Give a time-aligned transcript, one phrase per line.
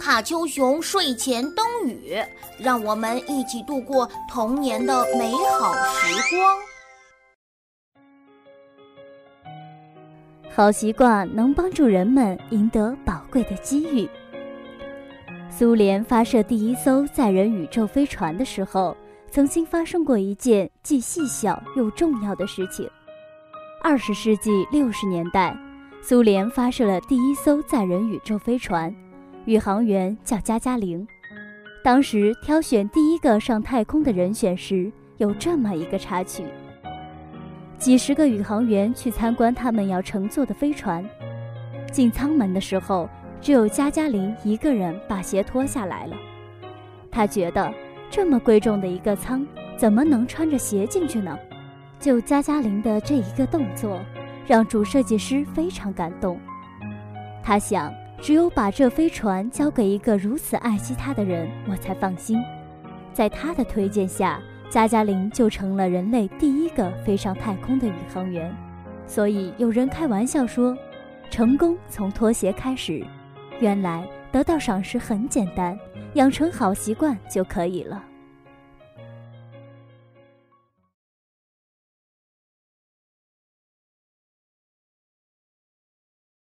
[0.00, 2.16] 卡丘熊睡前灯语，
[2.58, 6.58] 让我们一起度过童年的美好时光。
[10.48, 14.08] 好习惯能帮助人们赢得宝贵的机遇。
[15.50, 18.96] 苏联发射第一艘载人宇宙飞船的时候，
[19.30, 22.90] 曾经发生过一件既细小又重要的事情。
[23.82, 25.54] 二十世纪六十年代，
[26.02, 28.94] 苏联发射了第一艘载人宇宙飞船。
[29.50, 31.04] 宇航员叫加加林。
[31.82, 36.44] 当时挑选第一个上太空的人选时，有这么一个插曲：
[37.76, 41.04] 几十个宇航员去参观他们要乘坐的飞船，
[41.90, 43.08] 进舱门的时候，
[43.40, 46.16] 只有加加林一个人把鞋脱下来了。
[47.10, 47.74] 他觉得
[48.08, 49.44] 这么贵重的一个舱，
[49.76, 51.36] 怎么能穿着鞋进去呢？
[51.98, 53.98] 就加加林的这一个动作，
[54.46, 56.38] 让主设计师非常感动。
[57.42, 57.92] 他想。
[58.20, 62.38] 只有把这飞船交给一个如此爱惜它的人，我才放心。
[63.12, 68.54] 在他的推荐下，加加林就成了人类第一个飞上太空的宇航员。
[69.06, 70.76] 所以有人开玩笑说
[71.30, 73.04] ：“成功从拖鞋开始。”
[73.58, 75.76] 原来得到赏识很简单，
[76.14, 78.02] 养成好习惯就可以了。